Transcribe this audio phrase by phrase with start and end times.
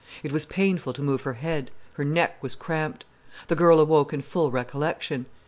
[0.23, 3.05] It was painful to move her head: her neck was cramped.
[3.49, 5.27] The girl awoke in full recollection.